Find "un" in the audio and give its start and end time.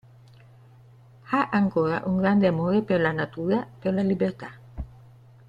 2.07-2.17